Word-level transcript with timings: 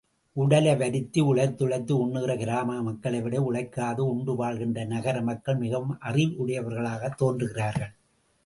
உடலை 0.33 0.75
வருத்தி, 0.75 1.21
உழைத்துழைத்து 1.21 1.91
உண்ணுகின்ற 1.91 2.37
கிராம 2.37 2.81
மக்களைவிட, 2.81 3.37
உழைக்காது 3.51 3.99
உண்டு 3.99 4.35
வாழ்கின்ற 4.35 4.83
நகர 4.85 5.21
மக்கள் 5.21 5.55
மிகவும் 5.55 5.97
அறிவுடையார்களாகத் 6.05 7.17
தோன்றுகிறார்கள். 7.17 7.93